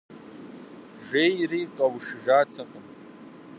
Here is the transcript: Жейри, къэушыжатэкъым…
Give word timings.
Жейри, 1.07 1.61
къэушыжатэкъым… 1.75 2.85